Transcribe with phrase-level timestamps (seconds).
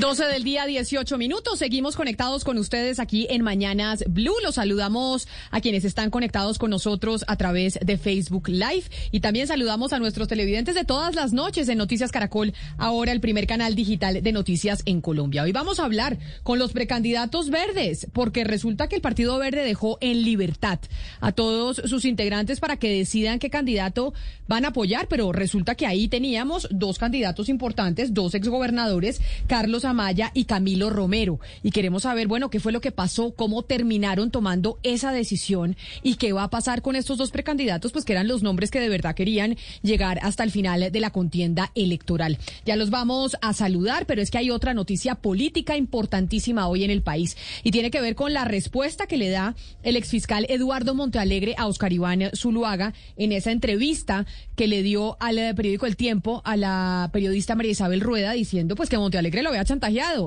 [0.00, 1.58] 12 del día, 18 minutos.
[1.58, 4.34] Seguimos conectados con ustedes aquí en Mañanas Blue.
[4.42, 9.46] Los saludamos a quienes están conectados con nosotros a través de Facebook Live y también
[9.46, 13.74] saludamos a nuestros televidentes de todas las noches en Noticias Caracol, ahora el primer canal
[13.74, 15.44] digital de noticias en Colombia.
[15.44, 19.96] Hoy vamos a hablar con los precandidatos verdes porque resulta que el Partido Verde dejó
[20.02, 20.78] en libertad
[21.20, 24.12] a todos sus integrantes para que decidan qué candidato
[24.46, 30.30] van a apoyar, pero resulta que ahí teníamos dos candidatos importantes, dos exgobernadores, Carlos Amaya
[30.34, 31.40] y Camilo Romero.
[31.62, 36.16] Y queremos saber, bueno, qué fue lo que pasó, cómo terminaron tomando esa decisión y
[36.16, 38.88] qué va a pasar con estos dos precandidatos, pues que eran los nombres que de
[38.88, 42.38] verdad querían llegar hasta el final de la contienda electoral.
[42.64, 46.90] Ya los vamos a saludar, pero es que hay otra noticia política importantísima hoy en
[46.90, 50.94] el país y tiene que ver con la respuesta que le da el exfiscal Eduardo
[50.94, 56.42] Montealegre a Oscar Iván Zuluaga en esa entrevista que le dio al periódico El Tiempo
[56.44, 59.64] a la periodista María Isabel Rueda diciendo pues que Montealegre lo había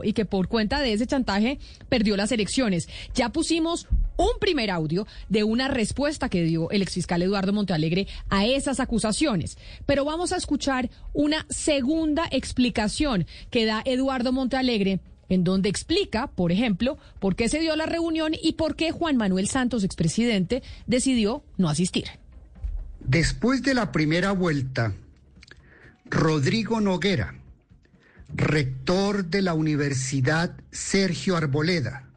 [0.04, 1.60] y que por cuenta de ese chantaje
[1.90, 2.88] perdió las elecciones.
[3.14, 3.88] Ya pusimos
[4.18, 9.58] un primer audio de una respuesta que dio el exfiscal Eduardo Montealegre a esas acusaciones.
[9.86, 16.52] Pero vamos a escuchar una segunda explicación que da Eduardo Montealegre en donde explica, por
[16.52, 21.44] ejemplo, por qué se dio la reunión y por qué Juan Manuel Santos, expresidente, decidió
[21.58, 22.06] no asistir.
[23.00, 24.94] Después de la primera vuelta,
[26.06, 27.36] Rodrigo Noguera,
[28.34, 32.10] rector de la Universidad Sergio Arboleda,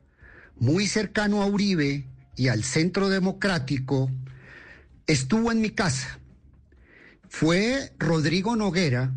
[0.59, 4.11] muy cercano a Uribe y al Centro Democrático,
[5.07, 6.19] estuvo en mi casa.
[7.29, 9.13] Fue Rodrigo Noguera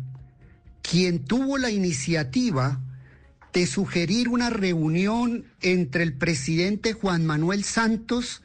[0.82, 2.80] quien tuvo la iniciativa
[3.52, 8.42] de sugerir una reunión entre el presidente Juan Manuel Santos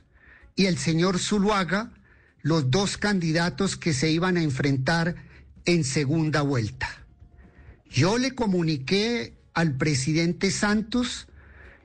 [0.55, 1.91] y el señor Zuluaga,
[2.41, 5.15] los dos candidatos que se iban a enfrentar
[5.65, 7.00] en segunda vuelta.
[7.91, 11.27] Yo le comuniqué al presidente Santos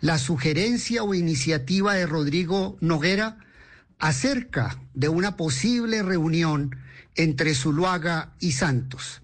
[0.01, 3.39] la sugerencia o iniciativa de Rodrigo Noguera
[3.99, 6.77] acerca de una posible reunión
[7.17, 9.23] entre Zuluaga y Santos.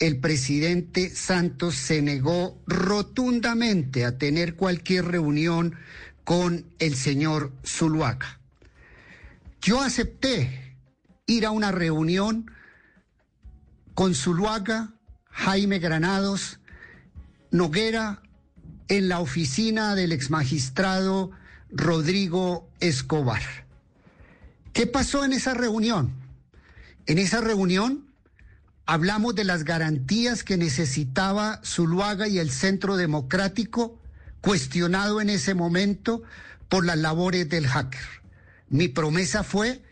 [0.00, 5.76] El presidente Santos se negó rotundamente a tener cualquier reunión
[6.24, 8.40] con el señor Zuluaga.
[9.62, 10.74] Yo acepté
[11.26, 12.50] ir a una reunión
[13.94, 14.95] con Zuluaga,
[15.36, 16.60] Jaime Granados
[17.50, 18.22] Noguera
[18.88, 21.30] en la oficina del exmagistrado
[21.70, 23.42] Rodrigo Escobar.
[24.72, 26.10] ¿Qué pasó en esa reunión?
[27.04, 28.06] En esa reunión
[28.86, 34.00] hablamos de las garantías que necesitaba Zuluaga y el Centro Democrático,
[34.40, 36.22] cuestionado en ese momento
[36.70, 38.06] por las labores del hacker.
[38.70, 39.82] Mi promesa fue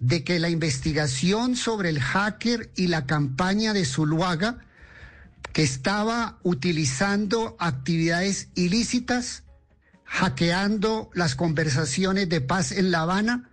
[0.00, 4.64] de que la investigación sobre el hacker y la campaña de Zuluaga
[5.52, 9.44] que estaba utilizando actividades ilícitas,
[10.04, 13.50] hackeando las conversaciones de paz en La Habana,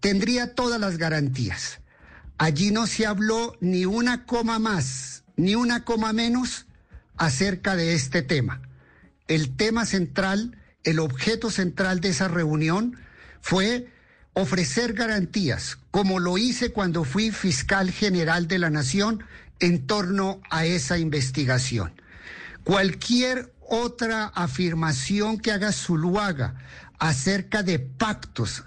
[0.00, 1.80] tendría todas las garantías.
[2.38, 6.66] Allí no se habló ni una coma más, ni una coma menos
[7.16, 8.60] acerca de este tema.
[9.26, 12.96] El tema central, el objeto central de esa reunión
[13.40, 13.90] fue
[14.34, 19.24] ofrecer garantías, como lo hice cuando fui fiscal general de la Nación
[19.60, 21.92] en torno a esa investigación.
[22.64, 26.54] Cualquier otra afirmación que haga Zuluaga
[26.98, 28.64] acerca de pactos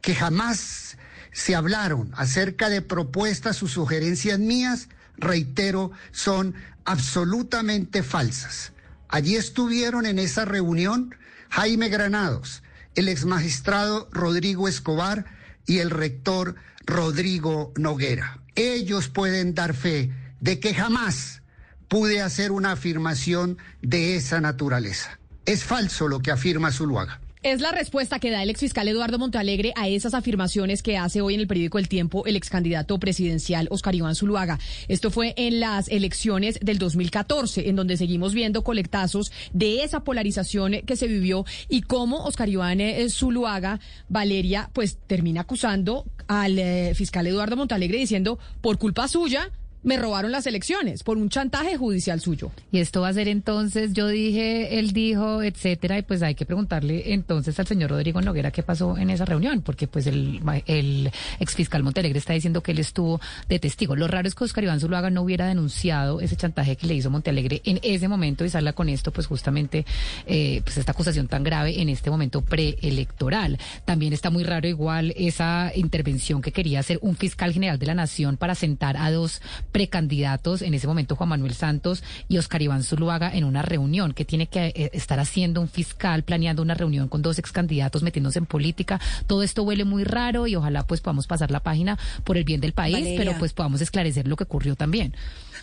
[0.00, 0.96] que jamás
[1.32, 8.72] se hablaron, acerca de propuestas o sugerencias mías, reitero, son absolutamente falsas.
[9.08, 11.14] Allí estuvieron en esa reunión
[11.50, 12.62] Jaime Granados,
[12.94, 15.26] el exmagistrado Rodrigo Escobar
[15.66, 16.54] y el rector
[16.86, 20.10] Rodrigo Noguera ellos pueden dar fe
[20.40, 21.42] de que jamás
[21.88, 25.20] pude hacer una afirmación de esa naturaleza.
[25.44, 27.20] Es falso lo que afirma Zuluaga.
[27.46, 31.34] Es la respuesta que da el exfiscal Eduardo Montalegre a esas afirmaciones que hace hoy
[31.34, 34.58] en el periódico El Tiempo el excandidato presidencial Oscar Iván Zuluaga.
[34.88, 40.80] Esto fue en las elecciones del 2014, en donde seguimos viendo colectazos de esa polarización
[40.84, 43.78] que se vivió y cómo Oscar Iván eh, Zuluaga,
[44.08, 49.52] Valeria, pues termina acusando al eh, fiscal Eduardo Montalegre diciendo, por culpa suya,
[49.86, 52.50] me robaron las elecciones por un chantaje judicial suyo.
[52.72, 56.44] Y esto va a ser entonces, yo dije, él dijo, etcétera, y pues hay que
[56.44, 61.12] preguntarle entonces al señor Rodrigo Noguera qué pasó en esa reunión, porque pues el, el
[61.38, 63.94] exfiscal Montalegre está diciendo que él estuvo de testigo.
[63.94, 67.08] Lo raro es que Oscar Iván Zuluaga no hubiera denunciado ese chantaje que le hizo
[67.08, 69.86] Montalegre en ese momento y salga con esto, pues justamente,
[70.26, 73.56] eh, pues esta acusación tan grave en este momento preelectoral.
[73.84, 77.94] También está muy raro igual esa intervención que quería hacer un fiscal general de la
[77.94, 79.40] nación para sentar a dos
[79.76, 84.24] precandidatos, en ese momento Juan Manuel Santos y Oscar Iván Zuluaga, en una reunión que
[84.24, 88.38] tiene que eh, estar haciendo un fiscal, planeando una reunión con dos ex candidatos metiéndose
[88.38, 88.98] en política.
[89.26, 92.62] Todo esto huele muy raro y ojalá pues podamos pasar la página por el bien
[92.62, 95.14] del país, pero pues podamos esclarecer lo que ocurrió también.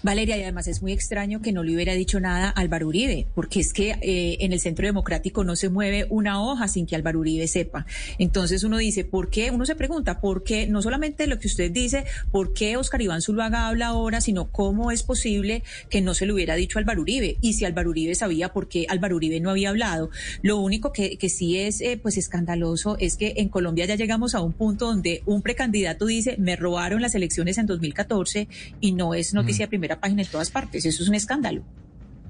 [0.03, 3.25] Valeria, y además es muy extraño que no le hubiera dicho nada a Álvaro Uribe,
[3.33, 6.95] porque es que eh, en el Centro Democrático no se mueve una hoja sin que
[6.95, 7.85] Álvaro Uribe sepa.
[8.19, 9.49] Entonces uno dice, ¿por qué?
[9.49, 10.67] Uno se pregunta, ¿por qué?
[10.67, 14.91] No solamente lo que usted dice, ¿por qué Oscar Iván Zuluaga habla ahora, sino cómo
[14.91, 17.37] es posible que no se le hubiera dicho Álvaro Uribe?
[17.41, 20.09] Y si Álvaro Uribe sabía por qué Álvaro Uribe no había hablado.
[20.41, 24.35] Lo único que, que sí es eh, pues escandaloso es que en Colombia ya llegamos
[24.35, 28.47] a un punto donde un precandidato dice, me robaron las elecciones en 2014
[28.81, 30.85] y no es noticia de primera página en todas partes.
[30.85, 31.63] Eso es un escándalo.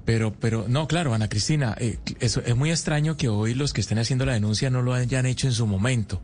[0.04, 3.80] Pero, pero, no, claro, Ana Cristina, eh, eso es muy extraño que hoy los que
[3.80, 6.20] estén haciendo la denuncia no lo hayan hecho en su momento.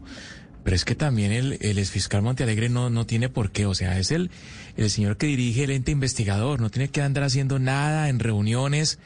[0.62, 3.98] Pero es que también el, el exfiscal Montealegre no, no tiene por qué, o sea,
[3.98, 4.30] es el,
[4.76, 8.98] el señor que dirige el ente investigador, no tiene que andar haciendo nada en reuniones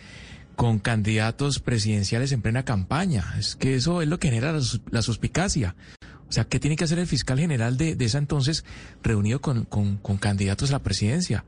[0.57, 3.35] con candidatos presidenciales en plena campaña.
[3.39, 4.53] Es que eso es lo que genera
[4.91, 5.75] la, suspicacia.
[6.29, 8.65] O sea, ¿qué tiene que hacer el fiscal general de, de esa entonces
[9.03, 11.45] reunido con, con candidatos a la presidencia?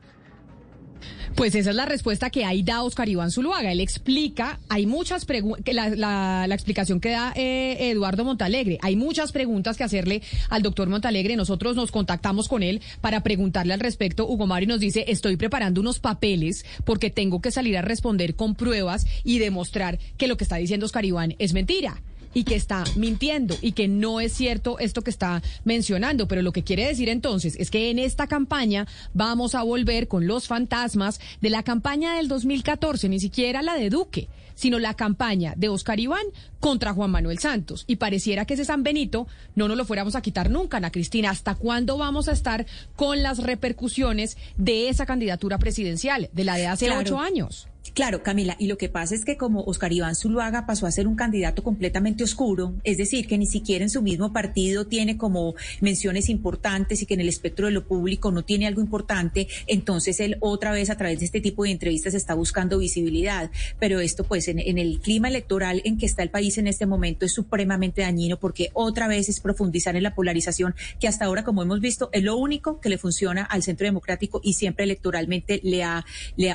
[1.34, 3.70] Pues esa es la respuesta que ahí da Oscar Iván Zuluaga.
[3.70, 9.32] Él explica, hay muchas preguntas, la, la, explicación que da eh, Eduardo Montalegre, hay muchas
[9.32, 11.36] preguntas que hacerle al doctor Montalegre.
[11.36, 14.26] Nosotros nos contactamos con él para preguntarle al respecto.
[14.26, 18.54] Hugo Mario nos dice, estoy preparando unos papeles porque tengo que salir a responder con
[18.54, 22.00] pruebas y demostrar que lo que está diciendo Oscar Iván es mentira
[22.36, 26.28] y que está mintiendo y que no es cierto esto que está mencionando.
[26.28, 30.26] Pero lo que quiere decir entonces es que en esta campaña vamos a volver con
[30.26, 35.52] los fantasmas de la campaña del 2014, ni siquiera la de Duque sino la campaña
[35.54, 36.24] de Oscar Iván
[36.60, 37.84] contra Juan Manuel Santos.
[37.86, 41.28] Y pareciera que ese San Benito no nos lo fuéramos a quitar nunca, Ana Cristina.
[41.28, 42.64] ¿Hasta cuándo vamos a estar
[42.96, 47.68] con las repercusiones de esa candidatura presidencial, de la de hace ocho años?
[47.94, 51.06] Claro, Camila, y lo que pasa es que como Oscar Iván Zuluaga pasó a ser
[51.06, 55.54] un candidato completamente oscuro, es decir, que ni siquiera en su mismo partido tiene como
[55.80, 60.20] menciones importantes y que en el espectro de lo público no tiene algo importante, entonces
[60.20, 63.50] él otra vez a través de este tipo de entrevistas está buscando visibilidad.
[63.78, 67.24] Pero esto pues en, el clima electoral en que está el país en este momento
[67.24, 71.62] es supremamente dañino porque otra vez es profundizar en la polarización que hasta ahora, como
[71.62, 75.82] hemos visto, es lo único que le funciona al centro democrático y siempre electoralmente le
[75.82, 76.04] ha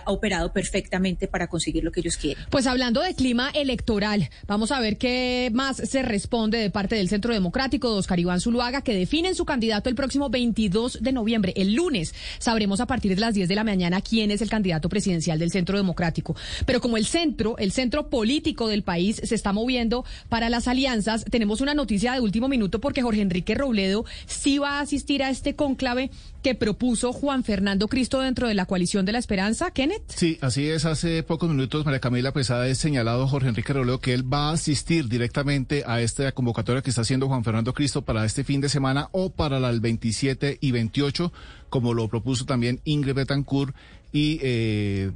[0.05, 2.43] operado perfectamente para conseguir lo que ellos quieren.
[2.49, 7.09] Pues hablando de clima electoral, vamos a ver qué más se responde de parte del
[7.09, 11.53] Centro Democrático de Oscar Iván Zuluaga, que definen su candidato el próximo 22 de noviembre,
[11.55, 12.13] el lunes.
[12.39, 15.51] Sabremos a partir de las 10 de la mañana quién es el candidato presidencial del
[15.51, 16.35] Centro Democrático.
[16.65, 21.25] Pero como el centro, el centro político del país se está moviendo para las alianzas,
[21.29, 25.29] tenemos una noticia de último minuto porque Jorge Enrique Robledo sí va a asistir a
[25.29, 26.09] este conclave
[26.41, 30.01] que propuso Juan Fernando Cristo dentro de la coalición de la esperanza, Kenneth.
[30.07, 30.85] Sí, así es.
[30.85, 34.53] Hace pocos minutos María Camila pues ha señalado Jorge Enrique Robledo que él va a
[34.53, 38.69] asistir directamente a esta convocatoria que está haciendo Juan Fernando Cristo para este fin de
[38.69, 41.31] semana o para el 27 y 28,
[41.69, 43.75] como lo propuso también Ingrid Betancourt
[44.11, 45.11] y eh,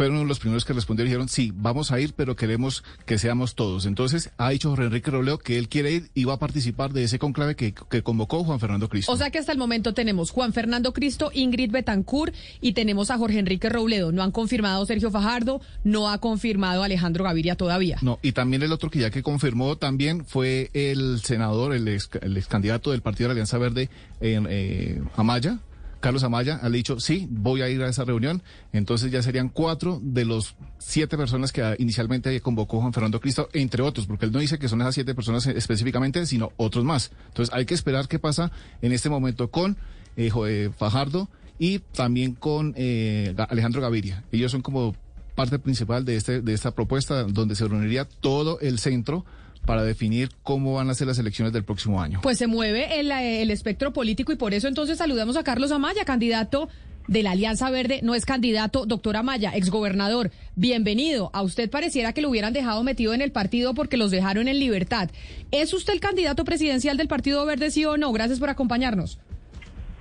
[0.00, 3.54] fueron los primeros que respondieron y dijeron, sí, vamos a ir, pero queremos que seamos
[3.54, 3.84] todos.
[3.84, 7.04] Entonces, ha dicho Jorge Enrique Robledo que él quiere ir y va a participar de
[7.04, 9.12] ese conclave que, que convocó Juan Fernando Cristo.
[9.12, 13.18] O sea que hasta el momento tenemos Juan Fernando Cristo, Ingrid Betancourt y tenemos a
[13.18, 14.10] Jorge Enrique Robledo.
[14.10, 17.98] No han confirmado Sergio Fajardo, no ha confirmado Alejandro Gaviria todavía.
[18.00, 22.08] No, y también el otro que ya que confirmó también fue el senador, el ex,
[22.22, 23.90] el candidato del Partido de la Alianza Verde,
[24.22, 25.58] eh, Amaya,
[26.00, 28.42] Carlos Amaya ha dicho, sí, voy a ir a esa reunión.
[28.72, 33.82] Entonces ya serían cuatro de los siete personas que inicialmente convocó Juan Fernando Cristo, entre
[33.82, 37.12] otros, porque él no dice que son esas siete personas específicamente, sino otros más.
[37.28, 38.50] Entonces hay que esperar qué pasa
[38.82, 39.76] en este momento con
[40.16, 41.28] eh, eh Fajardo
[41.58, 44.24] y también con eh, Alejandro Gaviria.
[44.32, 44.96] Ellos son como
[45.34, 49.24] parte principal de, este, de esta propuesta donde se reuniría todo el centro
[49.66, 52.20] para definir cómo van a ser las elecciones del próximo año.
[52.22, 55.72] Pues se mueve el, eh, el espectro político y por eso entonces saludamos a Carlos
[55.72, 56.68] Amaya, candidato
[57.10, 60.30] de la Alianza Verde, no es candidato, doctor Amaya, exgobernador.
[60.54, 61.30] Bienvenido.
[61.32, 64.60] A usted pareciera que lo hubieran dejado metido en el partido porque los dejaron en
[64.60, 65.10] libertad.
[65.50, 68.12] ¿Es usted el candidato presidencial del Partido Verde, sí o no?
[68.12, 69.18] Gracias por acompañarnos.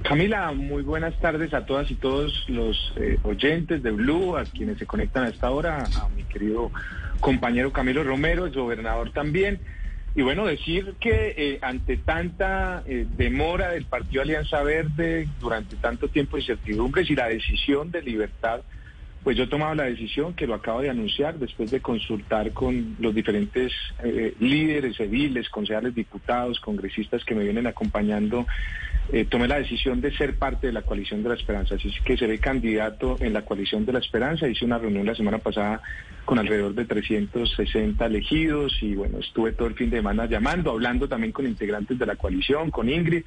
[0.04, 4.78] Camila, muy buenas tardes a todas y todos los eh, oyentes de Blue, a quienes
[4.78, 6.72] se conectan a esta hora, a mi querido
[7.20, 9.60] compañero Camilo Romero, el gobernador también.
[10.16, 16.08] Y bueno, decir que eh, ante tanta eh, demora del Partido Alianza Verde, durante tanto
[16.08, 18.62] tiempo de incertidumbres y la decisión de libertad,
[19.24, 22.96] pues yo he tomado la decisión que lo acabo de anunciar después de consultar con
[23.00, 23.74] los diferentes
[24.04, 28.48] eh, líderes, ediles, concejales, diputados, congresistas que me vienen acompañando.
[29.12, 32.16] Eh, tomé la decisión de ser parte de la coalición de la esperanza, así que
[32.16, 34.48] seré candidato en la coalición de la esperanza.
[34.48, 35.82] Hice una reunión la semana pasada
[36.26, 41.08] con alrededor de 360 elegidos y bueno, estuve todo el fin de semana llamando, hablando
[41.08, 43.24] también con integrantes de la coalición, con Ingrid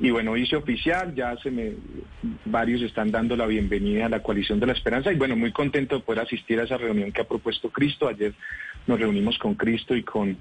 [0.00, 1.72] y bueno, hice oficial, ya se me
[2.44, 5.96] varios están dando la bienvenida a la coalición de la esperanza y bueno, muy contento
[5.96, 8.08] de poder asistir a esa reunión que ha propuesto Cristo.
[8.08, 8.34] Ayer
[8.86, 10.36] nos reunimos con Cristo y con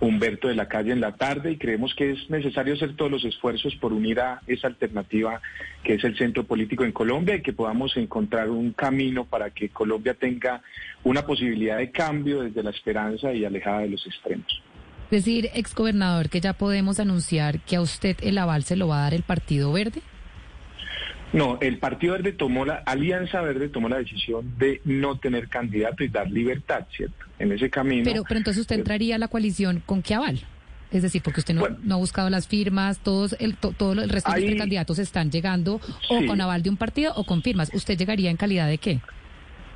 [0.00, 3.24] Humberto de la Calle en la tarde y creemos que es necesario hacer todos los
[3.24, 5.40] esfuerzos por unir a esa alternativa
[5.86, 9.68] que es el centro político en Colombia y que podamos encontrar un camino para que
[9.68, 10.60] Colombia tenga
[11.04, 14.64] una posibilidad de cambio desde la esperanza y alejada de los extremos.
[15.04, 18.98] Es decir, exgobernador, que ya podemos anunciar que a usted el aval se lo va
[18.98, 20.02] a dar el Partido Verde.
[21.32, 26.02] No, el Partido Verde tomó la, Alianza Verde tomó la decisión de no tener candidato
[26.02, 27.26] y dar libertad, ¿cierto?
[27.38, 28.02] En ese camino.
[28.02, 30.40] Pero, pero entonces usted entraría a la coalición con qué aval?
[30.96, 34.32] Es decir, porque usted no, no ha buscado las firmas, todos el, todo el resto
[34.32, 37.70] de los candidatos están llegando o con aval de un partido o con firmas.
[37.74, 39.00] ¿Usted llegaría en calidad de qué?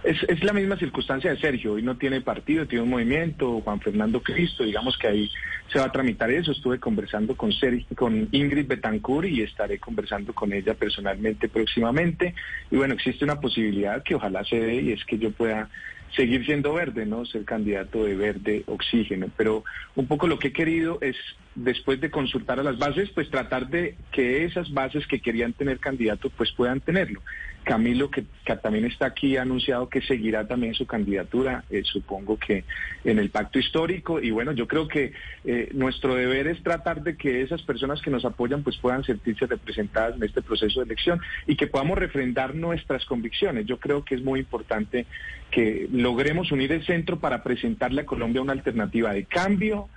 [0.03, 3.81] Es, es, la misma circunstancia de Sergio, hoy no tiene partido, tiene un movimiento, Juan
[3.81, 5.31] Fernando Cristo, digamos que ahí
[5.71, 6.53] se va a tramitar eso.
[6.53, 12.35] Estuve conversando con, Sergio, con Ingrid Betancourt y estaré conversando con ella personalmente próximamente.
[12.71, 15.69] Y bueno, existe una posibilidad que ojalá se dé y es que yo pueda
[16.15, 17.25] seguir siendo verde, ¿no?
[17.25, 19.29] Ser candidato de verde oxígeno.
[19.37, 19.65] Pero
[19.95, 21.17] un poco lo que he querido es,
[21.65, 25.79] después de consultar a las bases, pues tratar de que esas bases que querían tener
[25.79, 27.21] candidato, pues puedan tenerlo.
[27.65, 28.25] Camilo, que,
[28.63, 32.65] también está aquí, ha anunciado que seguirá también su candidatura, eh, supongo que
[33.05, 34.21] en el pacto histórico.
[34.21, 35.13] Y bueno, yo creo que
[35.45, 39.47] eh, nuestro deber es tratar de que esas personas que nos apoyan pues puedan sentirse
[39.47, 43.67] representadas en este proceso de elección y que podamos refrendar nuestras convicciones.
[43.67, 45.07] Yo creo que es muy importante
[45.51, 49.89] que logremos unir el centro para presentarle a Colombia una alternativa de cambio,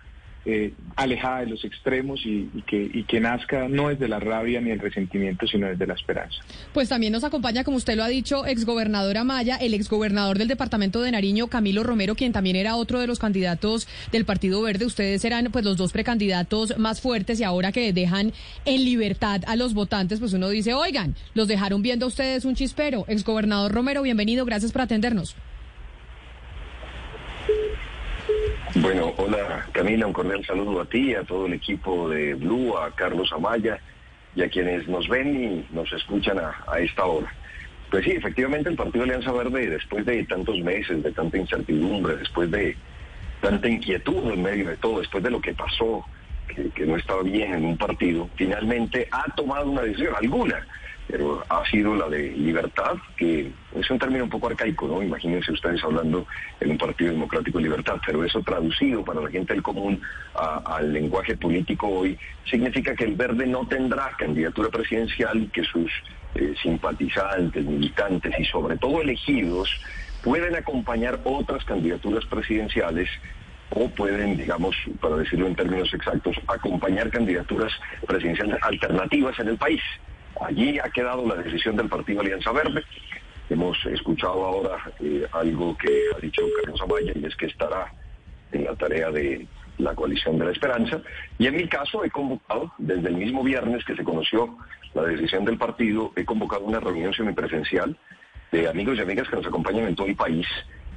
[0.45, 4.71] eh, alejada de los extremos y, que, y que nazca no desde la rabia ni
[4.71, 6.37] el resentimiento, sino desde la esperanza.
[6.73, 11.01] Pues también nos acompaña, como usted lo ha dicho, exgobernador Amaya, el exgobernador del departamento
[11.01, 14.85] de Nariño, Camilo Romero, quien también era otro de los candidatos del Partido Verde.
[14.85, 18.33] Ustedes eran pues los dos precandidatos más fuertes y ahora que dejan
[18.65, 22.55] en libertad a los votantes, pues uno dice, oigan, los dejaron viendo a ustedes un
[22.55, 23.05] chispero.
[23.07, 25.35] Exgobernador Romero, bienvenido, gracias por atendernos.
[28.83, 32.91] Bueno, hola Camila, un cordial saludo a ti, a todo el equipo de Blue, a
[32.93, 33.79] Carlos Amaya
[34.35, 37.33] y a quienes nos ven y nos escuchan a, esta hora.
[37.89, 42.51] Pues sí, efectivamente el Partido Alianza Verde, después de tantos meses, de tanta incertidumbre, después
[42.51, 42.75] de
[43.39, 46.05] tanta inquietud en medio de todo, después de lo que pasó,
[46.53, 50.67] que, que no estaba bien en un partido, finalmente ha tomado una decisión, alguna,
[51.07, 55.03] pero ha sido la de libertad, que es un término un poco arcaico, ¿no?
[55.03, 56.25] Imagínense ustedes hablando
[56.59, 60.01] en un partido democrático de libertad, pero eso traducido para la gente del común
[60.33, 65.91] al lenguaje político hoy significa que el verde no tendrá candidatura presidencial, que sus
[66.35, 69.69] eh, simpatizantes, militantes y sobre todo elegidos
[70.23, 73.09] pueden acompañar otras candidaturas presidenciales
[73.69, 77.71] o pueden, digamos, para decirlo en términos exactos, acompañar candidaturas
[78.07, 79.81] presidenciales alternativas en el país.
[80.43, 82.83] Allí ha quedado la decisión del Partido Alianza Verde.
[83.49, 87.93] Hemos escuchado ahora eh, algo que ha dicho Carlos Amaya y es que estará
[88.51, 89.47] en la tarea de
[89.77, 91.01] la coalición de la esperanza.
[91.39, 94.57] Y en mi caso he convocado, desde el mismo viernes que se conoció
[94.93, 97.97] la decisión del partido, he convocado una reunión semipresencial
[98.51, 100.45] de amigos y amigas que nos acompañan en todo el país,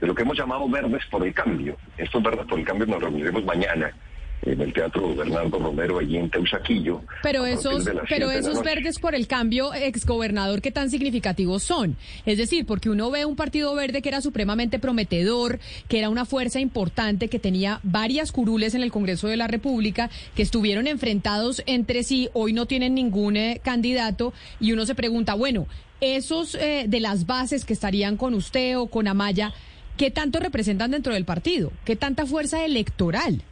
[0.01, 1.77] de lo que hemos llamado Verdes por el Cambio.
[1.97, 3.95] Estos Verdes por el Cambio nos reuniremos mañana
[4.43, 7.03] en el Teatro Bernardo Romero, allí en Teusaquillo.
[7.23, 11.97] Pero esos, pero esos verdes por el cambio, exgobernador, ¿qué tan significativos son?
[12.25, 16.25] Es decir, porque uno ve un partido verde que era supremamente prometedor, que era una
[16.25, 21.63] fuerza importante, que tenía varias curules en el Congreso de la República, que estuvieron enfrentados
[21.67, 25.67] entre sí, hoy no tienen ningún eh, candidato, y uno se pregunta, bueno,
[26.01, 29.53] esos eh, de las bases que estarían con usted o con Amaya,
[29.97, 31.73] ¿qué tanto representan dentro del partido?
[31.85, 33.43] ¿Qué tanta fuerza electoral?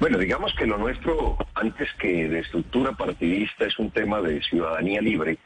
[0.00, 5.00] Bueno, digamos que lo nuestro, antes que de estructura partidista, es un tema de ciudadanía
[5.00, 5.38] libre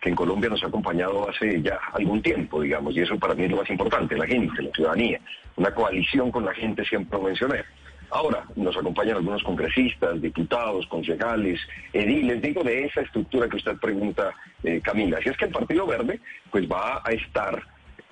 [0.00, 3.44] que en Colombia nos ha acompañado hace ya algún tiempo, digamos, y eso para mí
[3.44, 5.20] es lo más importante, la gente, la ciudadanía,
[5.56, 7.64] una coalición con la gente siempre lo mencioné.
[8.10, 11.60] Ahora nos acompañan algunos congresistas, diputados, concejales,
[11.92, 14.32] ediles, digo de esa estructura que usted pregunta,
[14.62, 15.18] eh, Camila.
[15.18, 16.20] Así es que el Partido Verde
[16.52, 17.60] pues va a estar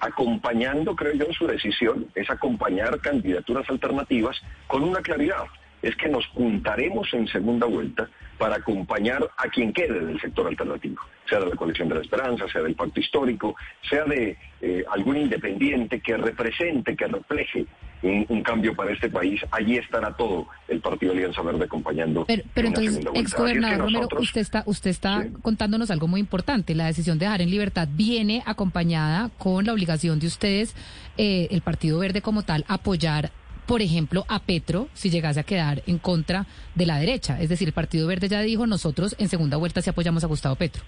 [0.01, 4.37] acompañando, creo yo, su decisión, es acompañar candidaturas alternativas
[4.67, 5.45] con una claridad
[5.85, 11.01] es que nos juntaremos en segunda vuelta para acompañar a quien quede del sector alternativo,
[11.29, 13.55] sea de la coalición de la esperanza, sea del pacto histórico,
[13.89, 17.67] sea de eh, algún independiente que represente, que refleje
[18.03, 19.41] un, cambio para este país.
[19.51, 22.25] Allí estará todo el Partido Alianza Verde acompañando.
[22.27, 26.75] Pero, pero entonces, ex gobernador Romero, usted está, usted está contándonos algo muy importante.
[26.75, 30.75] La decisión de dejar en libertad viene acompañada con la obligación de ustedes,
[31.17, 33.31] eh, el Partido Verde como tal, apoyar
[33.67, 37.41] por ejemplo, a Petro si llegase a quedar en contra de la derecha.
[37.41, 40.57] Es decir, el Partido Verde ya dijo, nosotros en segunda vuelta sí apoyamos a Gustavo
[40.57, 40.83] Petro.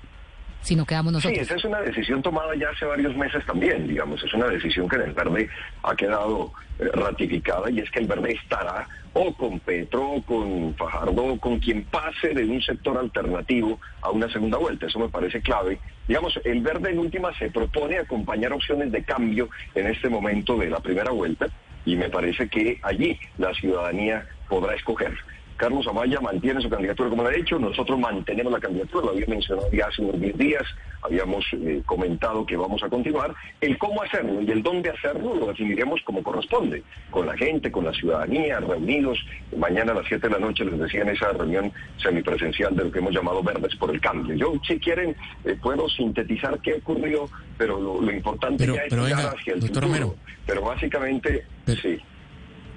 [0.63, 1.39] Si no quedamos nosotros.
[1.39, 4.23] Sí, esa es una decisión tomada ya hace varios meses también, digamos.
[4.25, 5.49] Es una decisión que en el Verde
[5.85, 10.75] ha quedado eh, ratificada y es que el Verde estará o con Petro, o con
[10.75, 14.87] Fajardo, o con quien pase de un sector alternativo a una segunda vuelta.
[14.87, 15.79] Eso me parece clave.
[16.09, 20.69] Digamos, el Verde en última se propone acompañar opciones de cambio en este momento de
[20.69, 21.49] la primera vuelta
[21.87, 25.17] y me parece que allí la ciudadanía podrá escoger.
[25.57, 29.27] Carlos Amaya mantiene su candidatura como lo ha hecho, nosotros mantenemos la candidatura, lo había
[29.27, 30.63] mencionado ya hace unos 10 días,
[31.03, 33.35] habíamos eh, comentado que vamos a continuar.
[33.61, 37.85] El cómo hacerlo y el dónde hacerlo lo definiremos como corresponde, con la gente, con
[37.85, 39.19] la ciudadanía, reunidos.
[39.57, 41.73] Mañana a las 7 de la noche les decía en esa reunión
[42.03, 44.35] semipresencial de lo que hemos llamado Verdes por el Cambio.
[44.35, 49.55] Yo, si quieren, eh, puedo sintetizar qué ocurrió, pero lo, importante ya es llegar hacia
[49.55, 50.17] el futuro.
[50.47, 51.99] Pero básicamente, sí.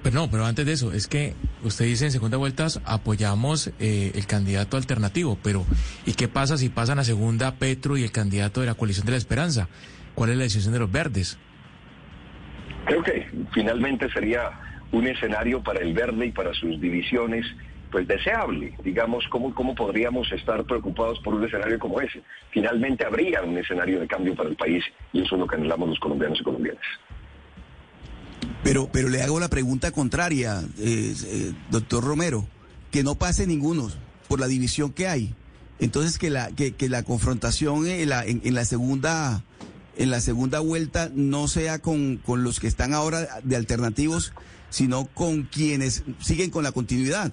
[0.02, 4.12] Pero no, pero antes de eso, es que usted dice en segunda vuelta apoyamos eh,
[4.14, 5.66] el candidato alternativo, pero
[6.06, 9.12] ¿y qué pasa si pasan a segunda Petro y el candidato de la coalición de
[9.12, 9.68] la esperanza?
[10.14, 11.38] ¿Cuál es la decisión de los verdes?
[12.86, 14.50] Creo que finalmente sería
[14.90, 17.46] un escenario para el verde y para sus divisiones
[17.90, 22.22] pues deseable, digamos, ¿cómo, cómo podríamos estar preocupados por un escenario como ese.
[22.50, 25.88] Finalmente habría un escenario de cambio para el país y eso es lo que anhelamos
[25.88, 26.84] los colombianos y colombianas.
[28.62, 32.46] Pero, pero le hago la pregunta contraria, eh, eh, doctor Romero,
[32.90, 33.90] que no pase ninguno
[34.28, 35.34] por la división que hay.
[35.78, 39.42] Entonces que la, que, la confrontación en la, en, la segunda
[39.96, 44.32] en la segunda vuelta no sea con, con los que están ahora de alternativos,
[44.68, 47.32] sino con quienes siguen con la continuidad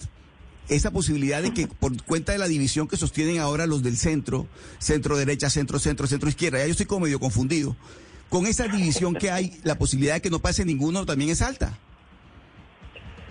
[0.70, 4.48] esa posibilidad de que por cuenta de la división que sostienen ahora los del centro,
[4.80, 7.76] centro derecha, centro, centro, centro izquierda, ya yo estoy como medio confundido,
[8.30, 11.78] con esa división que hay, la posibilidad de que no pase ninguno también es alta.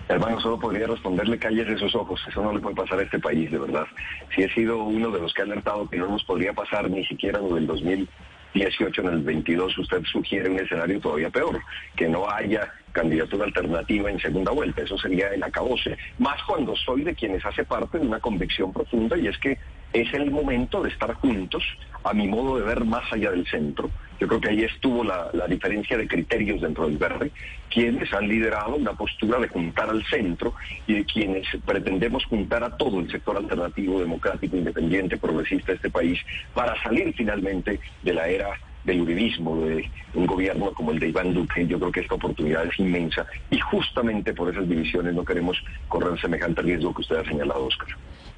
[0.09, 2.21] Hermano, solo podría responderle calles de sus ojos.
[2.27, 3.85] Eso no le puede pasar a este país, de verdad.
[4.33, 7.05] Si he sido uno de los que ha alertado que no nos podría pasar ni
[7.05, 11.59] siquiera lo del 2018 en el 22, usted sugiere un escenario todavía peor,
[11.97, 14.81] que no haya candidatura alternativa en segunda vuelta.
[14.81, 15.97] Eso sería el acabose.
[16.19, 19.57] Más cuando soy de quienes hace parte de una convicción profunda y es que
[19.91, 21.63] es el momento de estar juntos,
[22.05, 23.89] a mi modo de ver, más allá del centro.
[24.19, 27.31] Yo creo que ahí estuvo la, diferencia de criterios dentro del verde,
[27.69, 30.53] quienes han liderado una postura de juntar al centro
[30.87, 35.89] y de quienes pretendemos juntar a todo el sector alternativo, democrático, independiente, progresista de este
[35.89, 36.19] país,
[36.53, 38.49] para salir finalmente de la era
[38.83, 41.67] del uribismo, de un gobierno como el de Iván Duque.
[41.67, 46.19] Yo creo que esta oportunidad es inmensa y justamente por esas divisiones no queremos correr
[46.19, 47.89] semejante riesgo que usted ha señalado, Oscar.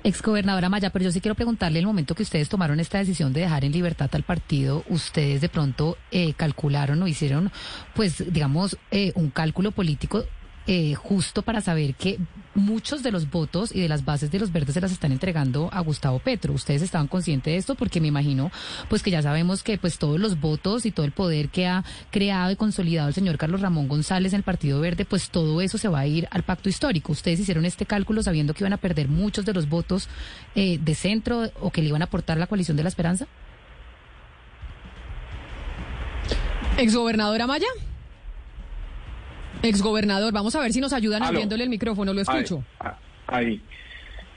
[0.04, 3.42] Exgobernadora Maya, pero yo sí quiero preguntarle el momento que ustedes tomaron esta decisión de
[3.42, 7.52] dejar en libertad al partido, ustedes de pronto eh, calcularon o hicieron,
[7.96, 10.24] pues, digamos, eh, un cálculo político
[10.72, 12.20] eh, justo para saber que
[12.54, 15.68] muchos de los votos y de las bases de los verdes se las están entregando
[15.74, 16.54] a Gustavo Petro.
[16.54, 17.74] ¿Ustedes estaban conscientes de esto?
[17.74, 18.52] Porque me imagino,
[18.88, 21.84] pues que ya sabemos que pues todos los votos y todo el poder que ha
[22.12, 25.80] creado y consolidado el señor Carlos Ramón González en el Partido Verde, pues todo eso
[25.80, 27.14] se va a ir al pacto histórico.
[27.14, 30.08] ¿Ustedes hicieron este cálculo sabiendo que iban a perder muchos de los votos
[30.54, 33.26] eh, de centro o que le iban a aportar la coalición de la esperanza?
[36.78, 37.66] Exgobernadora Maya.
[39.64, 42.64] Exgobernador, vamos a ver si nos ayudan abriéndole el micrófono, lo escucho.
[43.28, 43.62] Ahí,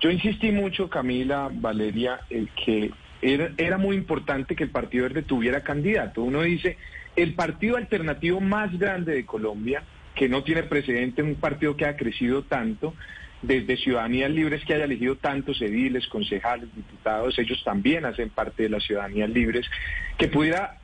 [0.00, 2.20] Yo insistí mucho, Camila, Valeria,
[2.64, 2.90] que
[3.22, 6.22] era, era muy importante que el Partido Verde tuviera candidato.
[6.22, 6.76] Uno dice,
[7.16, 9.82] el partido alternativo más grande de Colombia,
[10.14, 12.94] que no tiene precedente, un partido que ha crecido tanto,
[13.42, 18.68] desde Ciudadanías Libres que haya elegido tantos ediles, concejales, diputados, ellos también hacen parte de
[18.68, 19.66] las Ciudadanías Libres,
[20.16, 20.78] que pudiera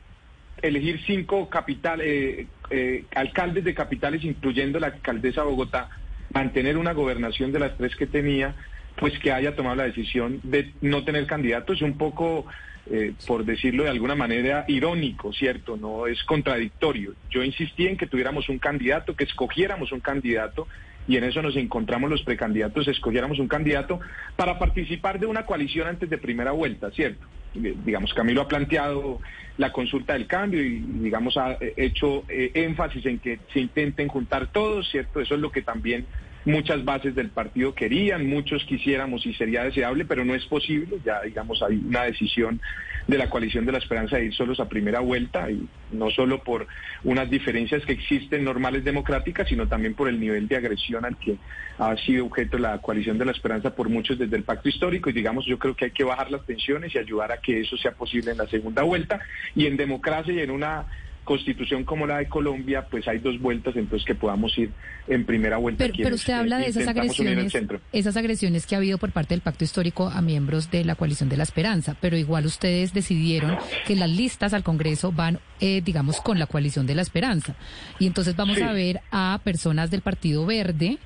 [0.60, 5.88] elegir cinco capital, eh, eh, alcaldes de capitales, incluyendo la alcaldesa de Bogotá,
[6.32, 8.54] mantener una gobernación de las tres que tenía,
[8.96, 12.46] pues que haya tomado la decisión de no tener candidato es un poco,
[12.90, 15.76] eh, por decirlo de alguna manera, irónico, ¿cierto?
[15.76, 17.14] No es contradictorio.
[17.30, 20.66] Yo insistí en que tuviéramos un candidato, que escogiéramos un candidato
[21.08, 23.98] y en eso nos encontramos los precandidatos, escogiéramos un candidato
[24.36, 27.26] para participar de una coalición antes de primera vuelta, ¿cierto?
[27.54, 29.18] Digamos, Camilo ha planteado
[29.56, 34.48] la consulta del cambio y, digamos, ha hecho eh, énfasis en que se intenten juntar
[34.52, 35.20] todos, ¿cierto?
[35.20, 36.04] Eso es lo que también
[36.44, 40.98] muchas bases del partido querían, muchos quisiéramos y sería deseable, pero no es posible.
[41.04, 42.60] Ya, digamos, hay una decisión
[43.08, 46.44] de la coalición de la esperanza de ir solos a primera vuelta y no solo
[46.44, 46.68] por
[47.04, 51.38] unas diferencias que existen normales democráticas, sino también por el nivel de agresión al que
[51.78, 55.08] ha sido objeto la coalición de la esperanza por muchos desde el pacto histórico.
[55.08, 57.78] Y digamos yo creo que hay que bajar las tensiones y ayudar a que eso
[57.78, 59.18] sea posible en la segunda vuelta.
[59.54, 60.86] Y en democracia y en una
[61.28, 64.70] constitución como la de Colombia, pues hay dos vueltas, entonces que podamos ir
[65.08, 65.84] en primera vuelta.
[65.84, 67.52] Pero, pero usted habla de esas agresiones,
[67.92, 71.28] esas agresiones que ha habido por parte del pacto histórico a miembros de la coalición
[71.28, 76.22] de la esperanza, pero igual ustedes decidieron que las listas al Congreso van, eh, digamos,
[76.22, 77.56] con la coalición de la esperanza.
[77.98, 80.96] Y entonces vamos a ver a personas del Partido Verde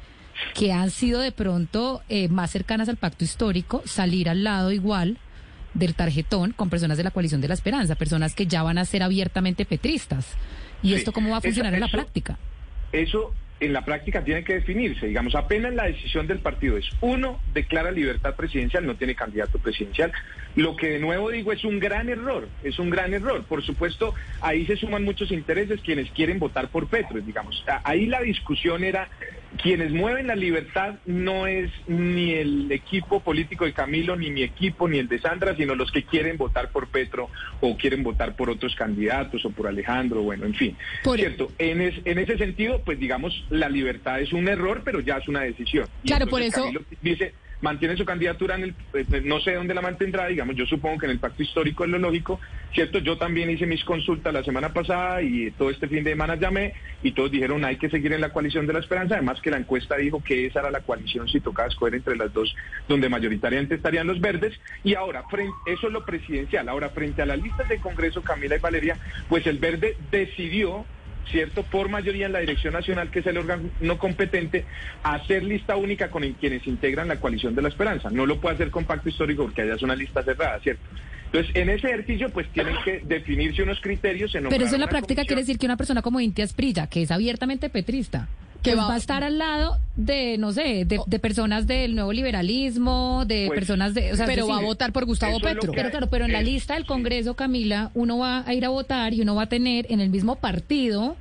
[0.55, 5.19] que han sido de pronto eh, más cercanas al pacto histórico salir al lado igual
[5.75, 8.85] del tarjetón con personas de la coalición de la esperanza, personas que ya van a
[8.85, 10.37] ser abiertamente petristas.
[10.83, 12.39] ¿Y esto cómo va a funcionar en la práctica?
[12.93, 15.07] Eso en la práctica tiene que definirse.
[15.07, 20.13] Digamos, apenas la decisión del partido es, uno, declara libertad presidencial, no tiene candidato presidencial.
[20.57, 23.45] Lo que de nuevo digo es un gran error, es un gran error.
[23.45, 27.65] Por supuesto, ahí se suman muchos intereses quienes quieren votar por Petro, digamos.
[27.85, 29.09] Ahí la discusión era
[29.63, 34.89] quienes mueven la libertad no es ni el equipo político de Camilo, ni mi equipo,
[34.89, 38.51] ni el de Sandra, sino los que quieren votar por Petro o quieren votar por
[38.51, 40.77] otros candidatos o por Alejandro, bueno, en fin.
[41.15, 45.29] Cierto, en, en ese sentido, pues digamos, la libertad es un error, pero ya es
[45.29, 45.87] una decisión.
[46.05, 46.69] claro, por eso...
[47.01, 50.67] dice, mantiene su candidatura en el, eh, eh, no sé dónde la mantendrá, digamos, yo
[50.67, 52.41] supongo que en el pacto histórico es lo lógico,
[52.75, 52.99] ¿cierto?
[52.99, 56.75] Yo también hice mis consultas la semana pasada y todo este fin de semana llamé
[57.03, 59.59] y todos dijeron hay que seguir en la coalición de la esperanza, además que la
[59.59, 62.55] encuesta dijo que esa era la coalición si tocaba escoger entre las dos,
[62.89, 65.25] donde mayoritariamente estarían los verdes, y ahora,
[65.67, 68.99] eso es lo presidencial, ahora frente a las listas de Congreso, Camila y Valeria,
[69.29, 70.85] pues el verde decidió
[71.31, 71.63] ¿cierto?
[71.63, 74.65] Por mayoría en la Dirección Nacional, que es el órgano competente,
[75.03, 78.11] hacer lista única con quienes integran la coalición de la esperanza.
[78.11, 80.83] No lo puede hacer con pacto histórico porque haya una lista cerrada, ¿cierto?
[81.27, 84.35] Entonces, en ese ejercicio, pues tienen que definirse unos criterios.
[84.35, 87.03] En Pero eso en la práctica quiere decir que una persona como Intia Esprilla, que
[87.03, 88.29] es abiertamente petrista,
[88.63, 93.25] que pues va, a estar al lado de, no sé, de, personas del nuevo liberalismo,
[93.27, 94.15] de pues, personas de...
[94.27, 95.73] pero va a votar por Gustavo Petro.
[95.73, 99.15] Pero claro, pero en la lista del Congreso, Camila, uno va a ir a votar
[99.15, 101.17] y uno va a tener en el mismo partido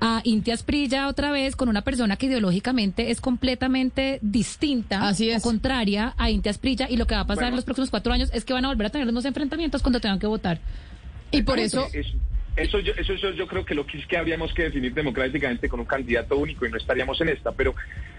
[0.00, 5.40] a Inti Asprilla otra vez con una persona que ideológicamente es completamente distinta Así o
[5.40, 6.86] contraria a Inti Asprilla.
[6.90, 8.68] Y lo que va a pasar en los próximos cuatro años es que van a
[8.68, 10.60] volver a tener unos enfrentamientos cuando tengan que votar.
[11.30, 11.86] Y por eso...
[11.92, 12.25] Eso
[12.56, 15.86] yo, eso, yo creo que lo que es que habríamos que definir democráticamente con un
[15.86, 17.74] candidato único y no estaríamos en esta, pero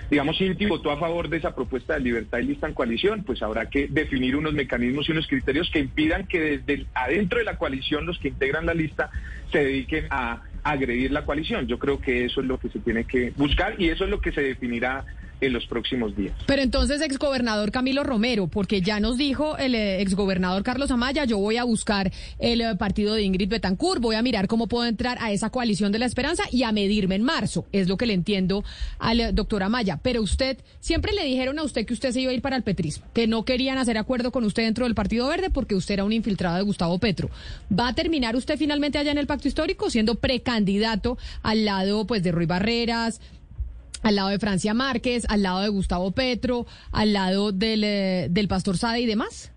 [0.10, 3.42] digamos, Inti votó a favor de esa propuesta de libertad y lista en coalición, pues
[3.42, 7.58] habrá que definir unos mecanismos y unos criterios que impidan que desde adentro de la
[7.58, 9.10] coalición los que integran la lista
[9.52, 11.68] se dediquen a agredir la coalición.
[11.68, 14.22] Yo creo que eso es lo que se tiene que buscar y eso es lo
[14.22, 15.06] que se definirá
[15.42, 16.36] en los próximos días.
[16.46, 21.38] Pero entonces, exgobernador Camilo Romero, porque ya nos dijo el eh, exgobernador Carlos Amaya, yo
[21.38, 25.18] voy a buscar el eh, partido de Ingrid Betancourt, voy a mirar cómo puedo entrar
[25.22, 27.66] a esa coalición de la esperanza y a medirme en marzo.
[27.72, 28.64] Es lo que le entiendo
[29.00, 30.00] al eh, doctor Amaya.
[30.02, 32.64] Pero usted, siempre le dijeron a usted que usted se iba a ir para el
[32.64, 36.04] petrismo, que no querían hacer acuerdo con usted dentro del Partido Verde porque usted era
[36.04, 37.30] un infiltrado de Gustavo Petro.
[37.78, 42.24] ¿Va a terminar usted finalmente allá en el pacto histórico siendo precandidato al lado pues
[42.24, 43.22] de Ruy Barreras?
[44.04, 48.48] Al lado de Francia Márquez, al lado de Gustavo Petro, al lado del, eh, del
[48.48, 49.52] pastor Sade y demás?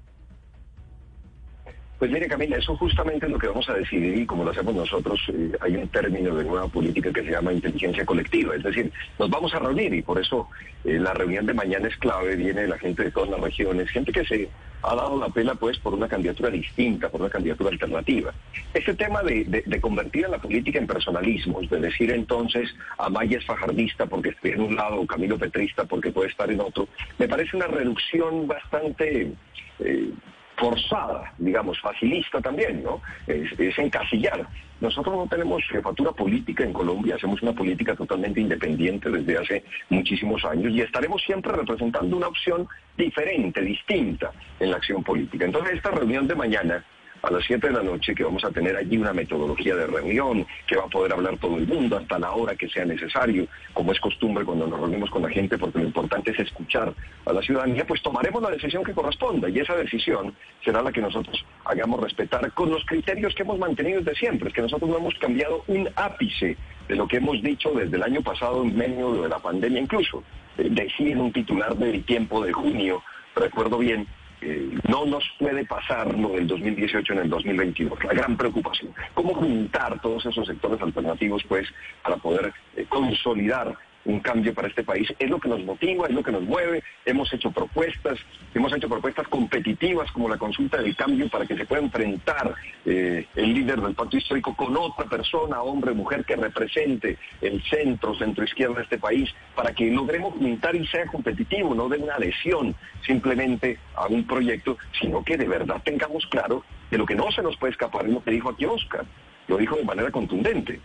[2.01, 4.75] Pues mire Camila, eso justamente es lo que vamos a decidir y como lo hacemos
[4.75, 8.91] nosotros, eh, hay un término de nueva política que se llama inteligencia colectiva, es decir,
[9.19, 10.49] nos vamos a reunir y por eso
[10.83, 14.13] eh, la reunión de mañana es clave, viene la gente de todas las regiones, gente
[14.13, 14.49] que se
[14.81, 18.33] ha dado la pena pues por una candidatura distinta, por una candidatura alternativa.
[18.73, 24.07] Ese tema de, convertir a la política en personalismos, de decir entonces Amaya es fajardista
[24.07, 27.59] porque estoy en un lado, o Camilo Petrista porque puede estar en otro, me parece
[27.59, 29.35] una reducción bastante...
[29.81, 30.13] Eh,
[30.61, 33.01] forzada, digamos, facilista también, ¿no?
[33.27, 34.47] Es, encasillar.
[34.81, 40.45] Nosotros no tenemos jefatura política en Colombia, hacemos una política totalmente independiente desde hace muchísimos
[40.45, 45.45] años y estaremos siempre representando una opción diferente, distinta en la acción política.
[45.47, 46.85] Entonces, esta reunión de mañana
[47.23, 50.47] a las 7 de la noche, que vamos a tener allí una metodología de reunión,
[50.67, 53.93] que va a poder hablar todo el mundo hasta la hora que sea necesario, como
[53.93, 56.93] es costumbre cuando nos reunimos con la gente, porque lo importante es escuchar
[57.27, 61.01] a la ciudadanía, pues tomaremos la decisión que corresponda y esa decisión será la que
[61.01, 64.99] nosotros hagamos respetar con los criterios que hemos mantenido desde siempre, es que nosotros no
[64.99, 66.57] hemos cambiado un ápice
[66.89, 70.25] de lo que hemos dicho desde el año pasado en medio de la pandemia incluso.
[70.59, 73.03] Eh, decía en un titular del tiempo de junio,
[73.37, 74.07] recuerdo bien,
[74.43, 78.05] eh, no nos puede pasar lo del 2018 en el 2022.
[78.05, 78.93] La gran preocupación.
[79.15, 81.69] ¿Cómo juntar todos esos sectores alternativos, pues,
[82.03, 85.13] para poder eh, consolidar un cambio para este país.
[85.19, 86.83] Es lo que nos motiva, es lo que nos mueve.
[87.05, 88.19] Hemos hecho propuestas,
[88.55, 92.55] hemos hecho propuestas competitivas como la consulta del cambio para que se pueda enfrentar
[92.87, 98.15] eh, el líder del pacto histórico con otra persona, hombre, mujer, que represente el centro,
[98.15, 102.15] centro izquierda de este país, para que logremos juntar y sea competitivo, no de una
[102.15, 102.75] adhesión
[103.07, 107.43] simplemente a un proyecto, sino que de verdad tengamos claro que lo que no se
[107.43, 109.05] nos puede escapar es lo que dijo aquí Oscar.
[109.49, 110.81] Lo dijo de manera contundente.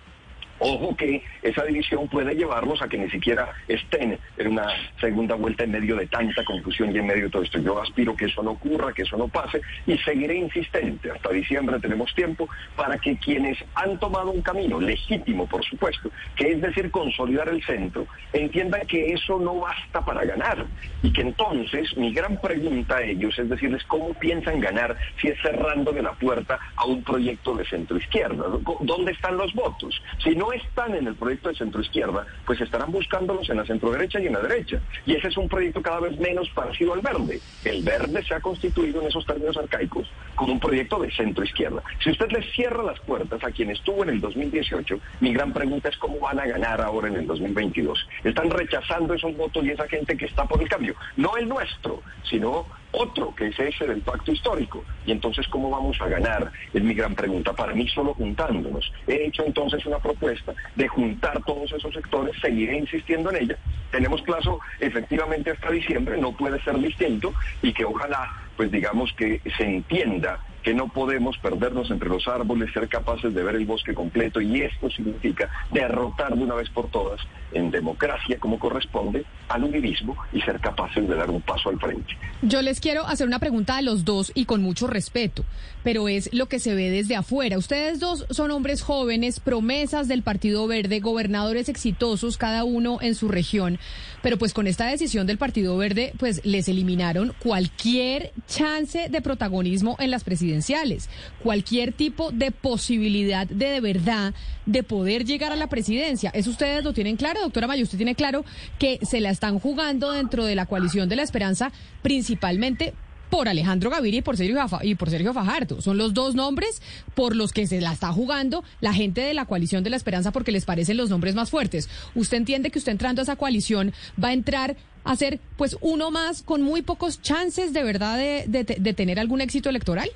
[0.60, 4.68] Ojo que esa división puede llevarnos a que ni siquiera estén en una
[5.00, 7.60] segunda vuelta en medio de tanta confusión y en medio de todo esto.
[7.60, 11.12] Yo aspiro que eso no ocurra, que eso no pase y seguiré insistente.
[11.12, 16.52] Hasta diciembre tenemos tiempo para que quienes han tomado un camino legítimo, por supuesto, que
[16.52, 20.65] es decir, consolidar el centro, entiendan que eso no basta para ganar
[21.04, 25.41] y que entonces mi gran pregunta a ellos es decirles cómo piensan ganar si es
[25.41, 28.46] cerrándole la puerta a un proyecto de centro izquierda.
[28.82, 30.02] ¿Dónde están los votos?
[30.24, 33.65] Si no no están en el proyecto de centro izquierda, pues estarán buscándolos en la
[33.65, 34.79] centro derecha y en la derecha.
[35.05, 37.39] Y ese es un proyecto cada vez menos parecido al verde.
[37.63, 41.81] El verde se ha constituido en esos términos arcaicos como un proyecto de centro izquierda.
[42.03, 45.89] Si usted le cierra las puertas a quien estuvo en el 2018, mi gran pregunta
[45.89, 48.08] es cómo van a ganar ahora en el 2022.
[48.23, 50.95] Están rechazando esos votos y esa gente que está por el cambio.
[51.17, 54.84] No el nuestro, sino otro, que es ese del pacto histórico.
[55.06, 56.52] Y entonces, ¿cómo vamos a ganar?
[56.74, 57.54] Es mi gran pregunta.
[57.54, 58.91] Para mí, solo juntándonos.
[59.08, 63.58] He hecho entonces una propuesta de juntar todos esos sectores, seguiré insistiendo en ella.
[63.91, 69.41] Tenemos plazo efectivamente hasta diciembre, no puede ser distinto y que ojalá, pues digamos que
[69.58, 73.93] se entienda que no podemos perdernos entre los árboles, ser capaces de ver el bosque
[73.93, 77.21] completo y esto significa derrotar de una vez por todas
[77.54, 82.17] en democracia como corresponde al unidismo y ser capaces de dar un paso al frente.
[82.41, 85.45] Yo les quiero hacer una pregunta a los dos y con mucho respeto,
[85.86, 87.60] pero es lo que se ve desde afuera.
[87.60, 93.28] Ustedes dos son hombres jóvenes, promesas del Partido Verde, gobernadores exitosos cada uno en su
[93.28, 93.78] región,
[94.24, 99.95] pero pues con esta decisión del Partido Verde pues les eliminaron cualquier chance de protagonismo
[100.00, 101.08] en las presidenciales,
[101.43, 104.34] cualquier tipo de posibilidad de de verdad
[104.65, 106.32] de poder llegar a la presidencia.
[106.34, 107.41] ¿Eso ustedes lo tienen claro?
[107.41, 108.43] doctora Maya, usted tiene claro
[108.80, 111.71] que se la están jugando dentro de la coalición de la esperanza
[112.02, 112.95] principalmente
[113.30, 115.82] por Alejandro Gaviria y por Sergio y por Sergio Fajardo.
[115.82, 116.82] Son los dos nombres
[117.14, 120.32] por los que se la está jugando la gente de la coalición de la esperanza
[120.32, 121.90] porque les parecen los nombres más fuertes.
[122.16, 126.12] ¿Usted entiende que usted entrando a esa coalición va a entrar a ser pues uno
[126.12, 130.10] más con muy pocos chances de verdad de tener algún éxito electoral?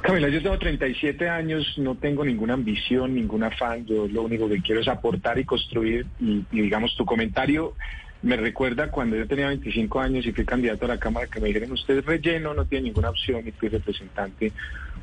[0.00, 4.62] Camila, yo tengo 37 años, no tengo ninguna ambición, ningún afán, yo lo único que
[4.62, 7.74] quiero es aportar y construir y, digamos tu comentario
[8.22, 11.48] me recuerda cuando yo tenía 25 años y fui candidato a la Cámara que me
[11.48, 14.52] dijeron, usted es relleno, no tiene ninguna opción y fui representante.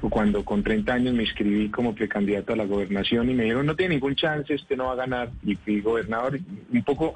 [0.02, 3.66] O cuando con 30 años me inscribí como precandidato a la gobernación y me dijeron,
[3.66, 6.40] no tiene ningún chance, usted no va a ganar y fui gobernador.
[6.72, 7.16] Un poco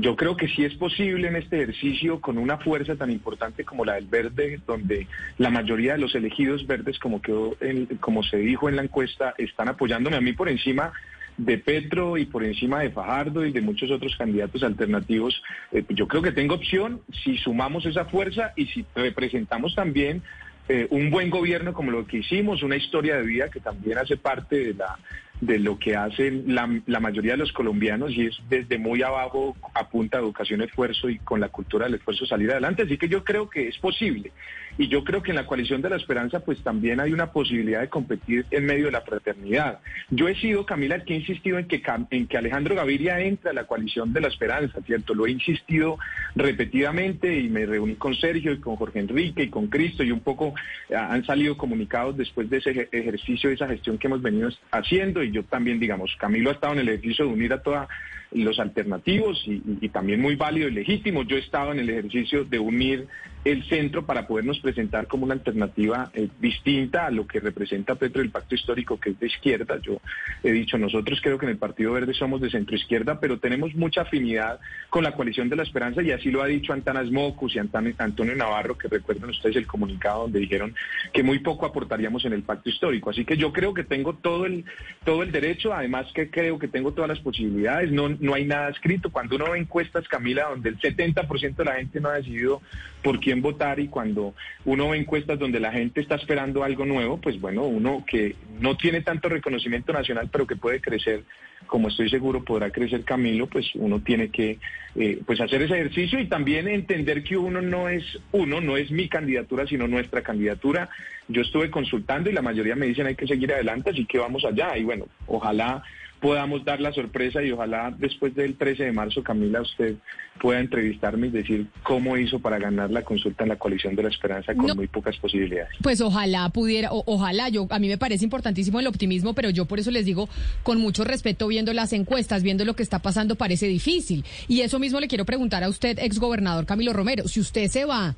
[0.00, 3.84] yo creo que sí es posible en este ejercicio con una fuerza tan importante como
[3.84, 7.56] la del verde, donde la mayoría de los elegidos verdes, como, quedó
[8.00, 10.92] como se dijo en la encuesta, están apoyándome a mí por encima
[11.38, 15.40] de Petro y por encima de Fajardo y de muchos otros candidatos alternativos.
[15.72, 20.22] Eh, yo creo que tengo opción si sumamos esa fuerza y si representamos también
[20.68, 24.18] eh, un buen gobierno como lo que hicimos, una historia de vida que también hace
[24.18, 24.98] parte de la
[25.40, 26.66] de lo que hacen la,
[27.00, 31.18] mayoría de los colombianos y es desde muy abajo a punta de educación, esfuerzo y
[31.18, 32.82] con la cultura del esfuerzo salir adelante.
[32.82, 34.32] Así que yo creo que es posible.
[34.78, 37.80] Y yo creo que en la coalición de la esperanza pues también hay una posibilidad
[37.80, 39.80] de competir en medio de la fraternidad.
[40.10, 43.50] Yo he sido, Camila, el que he insistido en que, en que Alejandro Gaviria entre
[43.50, 45.14] a la coalición de la esperanza, ¿cierto?
[45.14, 45.98] Lo he insistido
[46.36, 50.20] repetidamente y me reuní con Sergio y con Jorge Enrique y con Cristo y un
[50.20, 50.54] poco
[50.88, 55.22] eh, han salido comunicados después de ese ejercicio, de esa gestión que hemos venido haciendo
[55.22, 57.88] y yo también, digamos, Camilo ha estado en el ejercicio de unir a toda
[58.32, 61.22] los alternativos y, también muy válido y legítimo.
[61.22, 63.06] Yo he estado en el ejercicio de unir
[63.44, 68.20] el centro para podernos presentar como una alternativa eh, distinta a lo que representa Petro
[68.20, 69.78] el pacto histórico que es de izquierda.
[69.80, 70.00] Yo
[70.42, 73.74] he dicho, nosotros creo que en el Partido Verde somos de centro izquierda, pero tenemos
[73.74, 74.60] mucha afinidad
[74.90, 78.36] con la coalición de la esperanza y así lo ha dicho Antanas Mocus y Antonio
[78.36, 80.74] Navarro, que recuerdan ustedes el comunicado donde dijeron
[81.12, 83.10] que muy poco aportaríamos en el pacto histórico.
[83.10, 84.64] Así que yo creo que tengo todo el,
[85.04, 87.90] todo el derecho, además que creo que tengo todas las posibilidades.
[87.92, 89.10] No, no hay nada escrito.
[89.10, 92.60] Cuando uno ve encuestas, Camila, donde el 70% de la gente no ha decidido
[93.02, 97.18] por quién votar y cuando uno ve encuestas donde la gente está esperando algo nuevo,
[97.18, 101.22] pues bueno, uno que no tiene tanto reconocimiento nacional, pero que puede crecer,
[101.66, 104.58] como estoy seguro podrá crecer Camilo, pues uno tiene que
[104.96, 108.90] eh, pues hacer ese ejercicio y también entender que uno no es uno, no es
[108.90, 110.88] mi candidatura, sino nuestra candidatura.
[111.28, 114.44] Yo estuve consultando y la mayoría me dicen hay que seguir adelante, así que vamos
[114.44, 114.76] allá.
[114.76, 115.82] Y bueno, ojalá
[116.20, 119.96] podamos dar la sorpresa y ojalá después del 13 de marzo, Camila, usted
[120.40, 124.08] pueda entrevistarme y decir cómo hizo para ganar la consulta en la coalición de la
[124.08, 125.70] esperanza con muy pocas posibilidades.
[125.82, 129.78] Pues ojalá pudiera, ojalá, yo a mí me parece importantísimo el optimismo, pero yo por
[129.78, 130.28] eso les digo
[130.62, 134.24] con mucho respeto viendo las encuestas, viendo lo que está pasando parece difícil.
[134.46, 138.14] Y eso mismo le quiero preguntar a usted, exgobernador Camilo Romero, si usted se va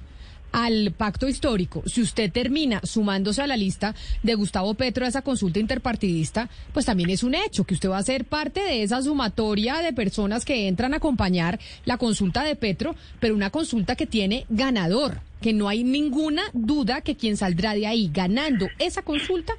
[0.53, 5.23] al pacto histórico, si usted termina sumándose a la lista de Gustavo Petro a esa
[5.23, 9.03] consulta interpartidista, pues también es un hecho que usted va a ser parte de esa
[9.03, 14.07] sumatoria de personas que entran a acompañar la consulta de Petro, pero una consulta que
[14.07, 19.55] tiene ganador, que no hay ninguna duda que quien saldrá de ahí ganando esa consulta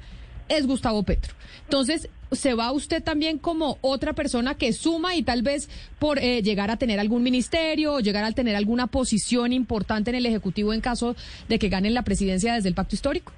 [0.48, 1.34] es Gustavo Petro.
[1.64, 5.68] Entonces, se va usted también como otra persona que suma y tal vez
[5.98, 10.16] por eh, llegar a tener algún ministerio o llegar a tener alguna posición importante en
[10.16, 11.14] el Ejecutivo en caso
[11.48, 13.32] de que ganen la presidencia desde el pacto histórico?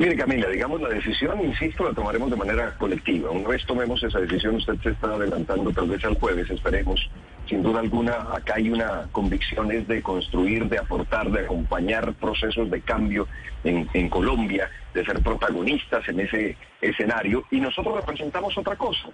[0.00, 3.30] Mire Camila, digamos la decisión, insisto, la tomaremos de manera colectiva.
[3.32, 7.10] Una vez tomemos esa decisión, usted se está adelantando tal vez al jueves, esperemos.
[7.46, 12.70] Sin duda alguna, acá hay una convicción es de construir, de aportar, de acompañar procesos
[12.70, 13.28] de cambio
[13.62, 17.44] en, en Colombia, de ser protagonistas en ese escenario.
[17.50, 19.10] Y nosotros representamos otra cosa.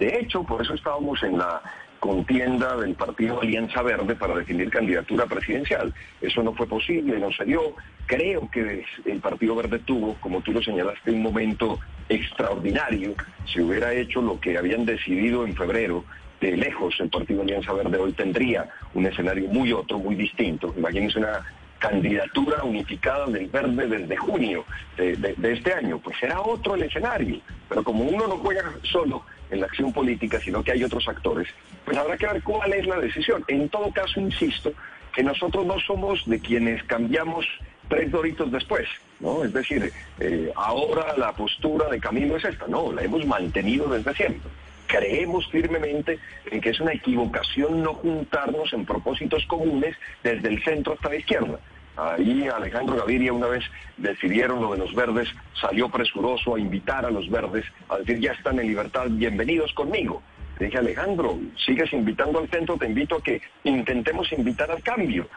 [0.00, 1.62] De hecho, por eso estábamos en la
[2.04, 5.94] contienda del partido Alianza Verde para definir candidatura presidencial.
[6.20, 7.74] Eso no fue posible, no se dio.
[8.04, 13.14] Creo que el Partido Verde tuvo, como tú lo señalaste, un momento extraordinario.
[13.46, 16.04] Si hubiera hecho lo que habían decidido en febrero,
[16.42, 20.74] de lejos el Partido Alianza Verde hoy tendría un escenario muy otro, muy distinto.
[20.76, 21.40] Imagínense una
[21.78, 24.66] candidatura unificada del verde desde junio
[24.98, 27.40] de, este año, pues será otro el escenario.
[27.66, 31.48] Pero como uno no juega solo en la acción política, sino que hay otros actores,
[31.84, 33.44] pues habrá que ver cuál es la decisión.
[33.48, 34.72] En todo caso, insisto,
[35.14, 37.46] que nosotros no somos de quienes cambiamos
[37.88, 38.88] tres doritos después,
[39.20, 39.44] ¿no?
[39.44, 44.14] Es decir, eh, ahora la postura de Camilo es esta, no, la hemos mantenido desde
[44.14, 44.50] siempre.
[44.86, 46.18] Creemos firmemente
[46.50, 51.16] en que es una equivocación no juntarnos en propósitos comunes desde el centro hasta la
[51.16, 51.58] izquierda.
[51.96, 53.64] Ahí Alejandro Gaviria una vez
[53.96, 55.28] decidieron lo de los verdes,
[55.60, 60.20] salió presuroso a invitar a los verdes a decir ya están en libertad, bienvenidos conmigo.
[60.58, 65.28] Le dije, Alejandro, sigues invitando al centro, te invito a que intentemos invitar al cambio.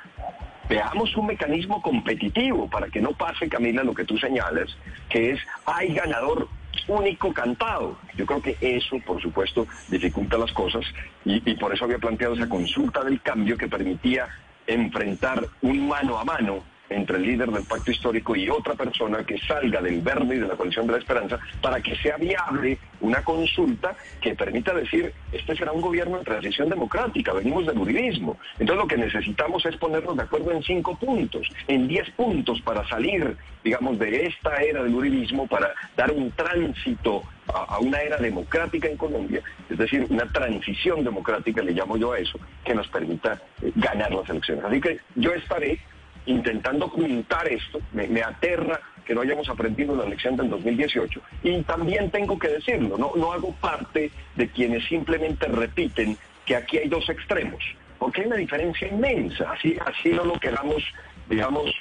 [0.69, 4.77] Veamos un mecanismo competitivo para que no pase, Camila, lo que tú señalas,
[5.09, 6.47] que es hay ganador
[6.87, 7.97] único cantado.
[8.15, 10.85] Yo creo que eso, por supuesto, dificulta las cosas
[11.23, 14.27] y por eso había planteado esa consulta del cambio que permitía
[14.67, 19.37] enfrentar un mano a mano entre el líder del pacto histórico y otra persona que
[19.39, 23.23] salga del verde y de la coalición de la esperanza para que sea viable una
[23.23, 28.37] consulta que permita decir, este será un gobierno de transición democrática, venimos del uribismo.
[28.59, 32.87] Entonces lo que necesitamos es ponernos de acuerdo en cinco puntos, en diez puntos para
[32.87, 37.23] salir, digamos, de esta era del uribismo, para dar un tránsito
[37.53, 42.19] a, una era democrática en Colombia, es decir, una transición democrática, le llamo yo a
[42.19, 44.65] eso, que nos permita eh, ganar las elecciones.
[44.65, 45.79] Así que yo estaré
[46.27, 51.21] intentando juntar esto, me, aterra que no hayamos aprendido la lección del 2018.
[51.43, 56.77] Y también tengo que decirlo, no, no hago parte de quienes simplemente repiten que aquí
[56.77, 57.63] hay dos extremos,
[57.97, 60.83] porque hay una diferencia inmensa, así, así no lo queramos,
[61.29, 61.73] digamos,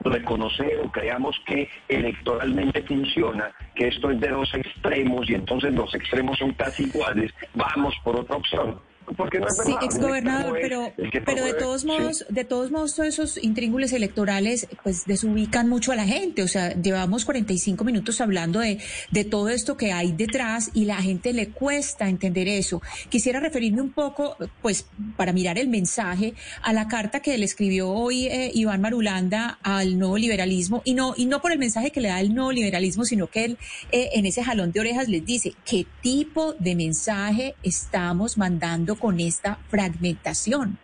[0.00, 5.92] reconocer o creamos que electoralmente funciona, que esto es de dos extremos y entonces los
[5.94, 8.80] extremos son casi iguales, vamos por otra opción
[9.16, 10.92] porque no es Sí, exgobernador, pero,
[11.24, 15.96] pero de todos modos, de todos modos, todos esos intríngules electorales, pues desubican mucho a
[15.96, 16.42] la gente.
[16.42, 18.78] O sea, llevamos 45 minutos hablando de,
[19.10, 22.82] de todo esto que hay detrás y la gente le cuesta entender eso.
[23.08, 27.90] Quisiera referirme un poco, pues, para mirar el mensaje a la carta que le escribió
[27.90, 32.00] hoy eh, Iván Marulanda al nuevo liberalismo y no, y no por el mensaje que
[32.00, 33.58] le da el nuevo liberalismo, sino que él
[33.92, 39.20] eh, en ese jalón de orejas les dice qué tipo de mensaje estamos mandando con
[39.20, 40.78] esta fragmentación.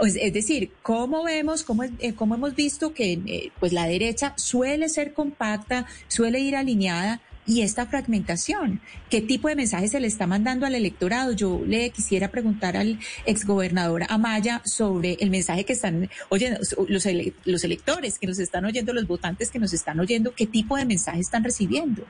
[0.00, 4.88] Es decir, ¿cómo vemos, cómo, eh, cómo hemos visto que eh, pues la derecha suele
[4.88, 8.80] ser compacta, suele ir alineada y esta fragmentación?
[9.08, 11.32] ¿Qué tipo de mensaje se le está mandando al electorado?
[11.32, 17.06] Yo le quisiera preguntar al exgobernador Amaya sobre el mensaje que están oyendo los,
[17.44, 20.84] los electores que nos están oyendo, los votantes que nos están oyendo, ¿qué tipo de
[20.84, 22.04] mensaje están recibiendo?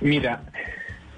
[0.00, 0.44] Mira,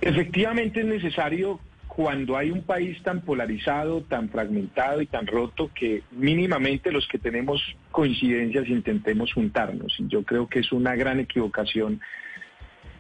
[0.01, 1.61] efectivamente es necesario
[2.01, 7.19] cuando hay un país tan polarizado, tan fragmentado y tan roto que mínimamente los que
[7.19, 9.95] tenemos coincidencias intentemos juntarnos.
[10.09, 12.01] Yo creo que es una gran equivocación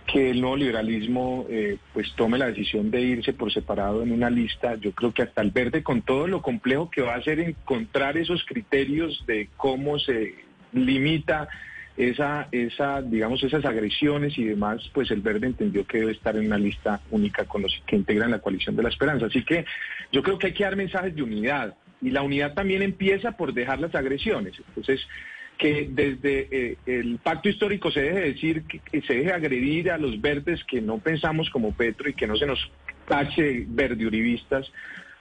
[0.06, 4.28] que el nuevo liberalismo eh, pues tome la decisión de irse por separado en una
[4.28, 4.74] lista.
[4.74, 8.18] Yo creo que hasta el verde, con todo lo complejo que va a ser encontrar
[8.18, 10.34] esos criterios de cómo se
[10.74, 11.48] limita
[12.08, 16.46] esa, esa, digamos, esas agresiones y demás, pues el Verde entendió que debe estar en
[16.46, 19.26] una lista única con los que integran la coalición de la esperanza.
[19.26, 19.66] Así que
[20.10, 23.52] yo creo que hay que dar mensajes de unidad y la unidad también empieza por
[23.52, 24.54] dejar las agresiones.
[24.68, 25.06] Entonces,
[25.58, 30.18] que desde eh, el pacto histórico se deje decir, que, se deje agredir a los
[30.18, 32.70] verdes que no pensamos como Petro y que no se nos
[33.06, 34.72] tache verde uribistas,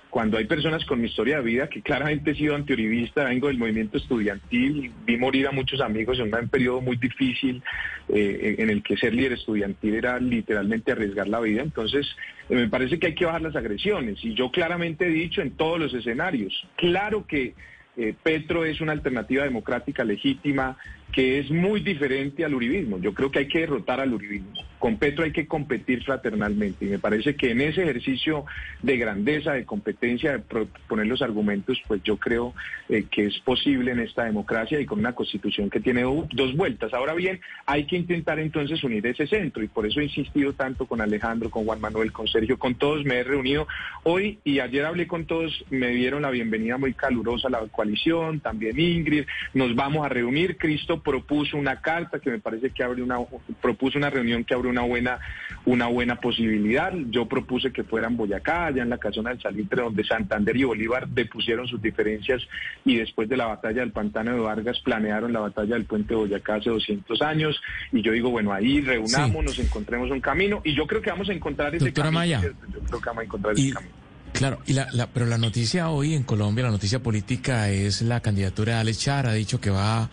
[0.10, 3.60] cuando hay personas con mi historia de vida que claramente he sido antiuribista, vengo del
[3.60, 7.62] movimiento estudiantil, vi morir a muchos amigos en un periodo muy difícil
[8.10, 11.62] eh, en el que ser líder estudiantil era literalmente arriesgar la vida.
[11.62, 12.07] Entonces,
[12.49, 14.18] eh, me parece que hay que bajar las agresiones.
[14.24, 17.53] Y yo claramente he dicho en todos los escenarios, claro que
[17.95, 20.78] eh, Petro es una alternativa democrática legítima
[21.12, 22.99] que es muy diferente al uribismo.
[22.99, 24.53] Yo creo que hay que derrotar al uribismo.
[24.80, 28.46] Con Petro hay que competir fraternalmente y me parece que en ese ejercicio
[28.82, 30.40] de grandeza, de competencia, de
[30.88, 32.54] poner los argumentos, pues yo creo
[32.88, 36.94] eh, que es posible en esta democracia y con una constitución que tiene dos vueltas.
[36.94, 40.86] Ahora bien, hay que intentar entonces unir ese centro y por eso he insistido tanto
[40.86, 43.68] con Alejandro, con Juan Manuel, con Sergio, con todos me he reunido
[44.04, 48.40] hoy y ayer hablé con todos, me dieron la bienvenida muy calurosa a la coalición,
[48.40, 53.04] también Ingrid, nos vamos a reunir, Cristo propuso una carta que me parece que abre
[53.04, 53.18] una
[53.62, 55.20] propuso una reunión que abre una buena
[55.66, 56.94] una buena posibilidad.
[57.10, 61.08] Yo propuse que fueran Boyacá, allá en la casona del Salitre, donde Santander y Bolívar
[61.08, 62.42] depusieron sus diferencias
[62.86, 66.16] y después de la batalla del Pantano de Vargas planearon la batalla del puente de
[66.16, 67.62] Boyacá hace 200 años.
[67.92, 71.30] Y yo digo, bueno, ahí reunamos, nos encontremos un camino y yo creo que vamos
[71.30, 72.42] a encontrar ese camino.
[72.42, 73.94] Yo creo que vamos a encontrar ese camino.
[74.32, 78.76] Claro, y la, pero la noticia hoy en Colombia, la noticia política es la candidatura
[78.76, 80.10] de Alex Char, ha dicho que va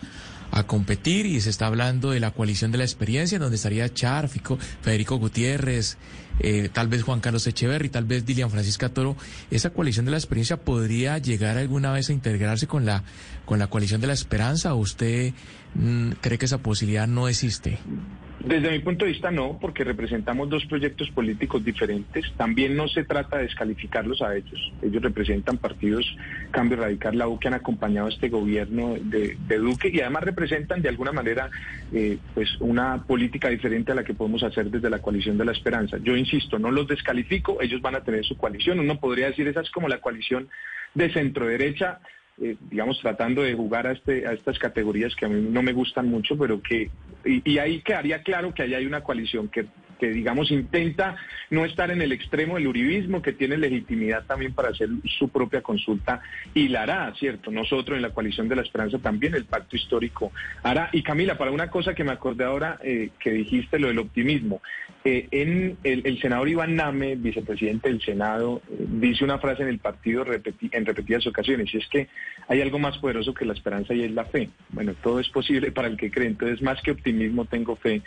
[0.51, 4.29] a competir y se está hablando de la coalición de la experiencia, donde estaría Char,
[4.81, 5.97] Federico Gutiérrez,
[6.39, 9.15] eh, tal vez Juan Carlos Echeverry, tal vez Dilian Francisca Toro.
[9.51, 13.03] ¿Esa coalición de la experiencia podría llegar alguna vez a integrarse con la,
[13.47, 15.33] con la coalición de la esperanza o usted
[15.73, 17.79] mm, cree que esa posibilidad no existe?
[18.43, 22.25] Desde mi punto de vista no, porque representamos dos proyectos políticos diferentes.
[22.37, 24.71] También no se trata de descalificarlos a ellos.
[24.81, 26.05] Ellos representan partidos
[26.51, 30.81] Cambio Radical, la U, que han acompañado a este gobierno de, Duque y además representan
[30.81, 31.49] de alguna manera
[31.91, 35.53] eh, pues una política diferente a la que podemos hacer desde la coalición de la
[35.53, 35.97] esperanza.
[36.03, 38.79] Yo insisto, no los descalifico, ellos van a tener su coalición.
[38.79, 40.49] Uno podría decir esa es como la coalición
[40.93, 41.99] de centro derecha
[42.41, 45.73] eh, digamos, tratando de jugar a, este, a estas categorías que a mí no me
[45.73, 46.89] gustan mucho, pero que,
[47.25, 49.65] y, y ahí quedaría claro que ahí hay una coalición que
[49.97, 51.15] que digamos intenta
[51.49, 55.61] no estar en el extremo del uribismo, que tiene legitimidad también para hacer su propia
[55.61, 56.21] consulta
[56.53, 57.51] y la hará, ¿cierto?
[57.51, 60.31] Nosotros en la coalición de la esperanza también el pacto histórico
[60.63, 60.89] hará.
[60.91, 64.61] Y Camila, para una cosa que me acordé ahora eh, que dijiste, lo del optimismo,
[65.03, 69.79] eh, en el, senador Iván Name, vicepresidente del Senado, eh, dice una frase en el
[69.79, 72.07] partido en repetidas ocasiones, y es que
[72.47, 74.49] hay algo más poderoso que la esperanza y es la fe.
[74.69, 78.01] Bueno, todo es posible para el que cree, entonces más que optimismo tengo fe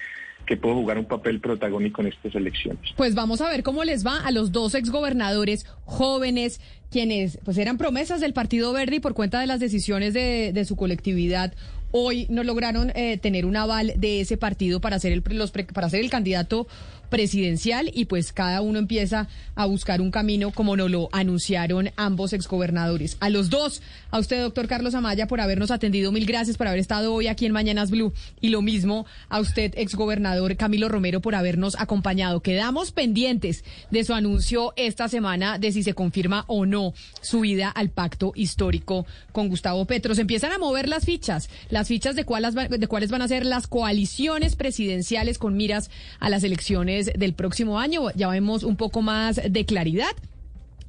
[0.46, 2.92] que puedo jugar un papel protagónico en estas elecciones.
[2.96, 6.60] Pues vamos a ver cómo les va a los dos exgobernadores jóvenes,
[6.90, 10.76] quienes pues eran promesas del Partido Verde y por cuenta de las decisiones de, su
[10.76, 11.52] colectividad
[11.92, 15.90] hoy no lograron eh, tener un aval de ese partido para ser el, los, para
[15.90, 16.68] ser el candidato
[17.10, 22.32] presidencial y pues cada uno empieza a buscar un camino como nos lo anunciaron ambos
[22.32, 23.18] exgobernadores.
[23.20, 26.78] A los dos, a usted, doctor Carlos Amaya, por habernos atendido, mil gracias por haber
[26.78, 31.34] estado hoy aquí en Mañanas Blue y lo mismo a usted, exgobernador Camilo Romero, por
[31.34, 32.40] habernos acompañado.
[32.40, 36.79] Quedamos pendientes de su anuncio esta semana de si se confirma o no
[37.20, 40.14] su vida al pacto histórico con Gustavo Petro.
[40.14, 43.46] Se empiezan a mover las fichas, las fichas de cuáles, de cuáles van a ser
[43.46, 48.10] las coaliciones presidenciales con miras a las elecciones del próximo año.
[48.14, 50.12] Ya vemos un poco más de claridad.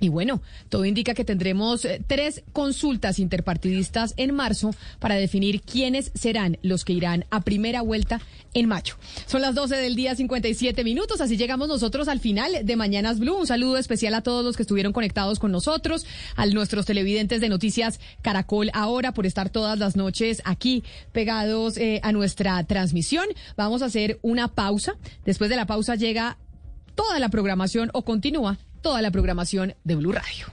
[0.02, 6.12] Y bueno, todo indica que tendremos eh, tres consultas interpartidistas en marzo para definir quiénes
[6.16, 8.20] serán los que irán a primera vuelta
[8.56, 8.96] en mayo.
[9.28, 13.38] Son las 12 del día, 57 minutos, así llegamos nosotros al final de Mañanas Blue.
[13.38, 17.50] Un saludo especial a todos los que estuvieron conectados con nosotros, a nuestros televidentes de
[17.50, 23.28] Noticias Caracol ahora por estar todas las noches aquí pegados eh, a nuestra transmisión.
[23.56, 24.96] Vamos a hacer una pausa.
[25.26, 26.40] Después de la pausa llega
[26.96, 30.48] toda la programación o continúa toda la programación de Blue Radio.